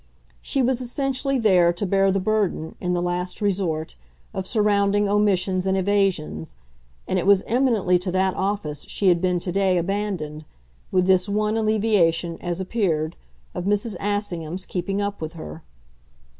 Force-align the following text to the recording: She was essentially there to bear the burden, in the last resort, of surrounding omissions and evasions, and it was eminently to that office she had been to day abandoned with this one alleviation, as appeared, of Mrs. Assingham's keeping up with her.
She 0.41 0.63
was 0.63 0.81
essentially 0.81 1.37
there 1.37 1.71
to 1.73 1.85
bear 1.85 2.11
the 2.11 2.19
burden, 2.19 2.73
in 2.81 2.93
the 2.93 3.03
last 3.03 3.39
resort, 3.39 3.95
of 4.33 4.47
surrounding 4.47 5.07
omissions 5.07 5.67
and 5.67 5.77
evasions, 5.77 6.55
and 7.07 7.19
it 7.19 7.27
was 7.27 7.43
eminently 7.45 7.99
to 7.99 8.11
that 8.11 8.33
office 8.35 8.81
she 8.87 9.09
had 9.09 9.21
been 9.21 9.37
to 9.41 9.51
day 9.51 9.77
abandoned 9.77 10.43
with 10.91 11.05
this 11.05 11.29
one 11.29 11.55
alleviation, 11.55 12.39
as 12.41 12.59
appeared, 12.59 13.15
of 13.53 13.65
Mrs. 13.65 13.95
Assingham's 13.99 14.65
keeping 14.65 15.03
up 15.03 15.21
with 15.21 15.33
her. 15.33 15.61